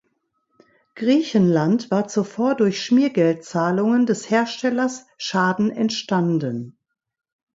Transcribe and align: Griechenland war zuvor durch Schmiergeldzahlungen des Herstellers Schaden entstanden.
Griechenland 0.95 1.91
war 1.91 2.07
zuvor 2.07 2.55
durch 2.55 2.83
Schmiergeldzahlungen 2.83 4.07
des 4.07 4.31
Herstellers 4.31 5.05
Schaden 5.19 5.69
entstanden. 5.69 6.75